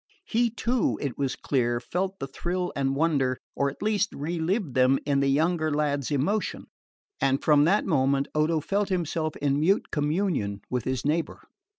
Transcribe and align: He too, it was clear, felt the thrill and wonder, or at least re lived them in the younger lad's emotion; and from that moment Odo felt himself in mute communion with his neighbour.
He 0.25 0.49
too, 0.49 0.97
it 0.99 1.15
was 1.15 1.35
clear, 1.35 1.79
felt 1.79 2.17
the 2.17 2.25
thrill 2.25 2.73
and 2.75 2.95
wonder, 2.95 3.37
or 3.55 3.69
at 3.69 3.83
least 3.83 4.09
re 4.15 4.39
lived 4.39 4.73
them 4.73 4.97
in 5.05 5.19
the 5.19 5.27
younger 5.27 5.71
lad's 5.71 6.09
emotion; 6.09 6.65
and 7.19 7.43
from 7.43 7.65
that 7.65 7.85
moment 7.85 8.27
Odo 8.33 8.61
felt 8.61 8.89
himself 8.89 9.35
in 9.35 9.59
mute 9.59 9.91
communion 9.91 10.61
with 10.71 10.85
his 10.85 11.05
neighbour. 11.05 11.43